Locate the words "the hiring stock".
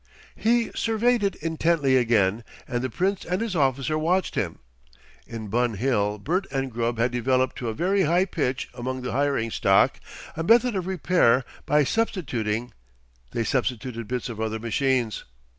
9.03-9.99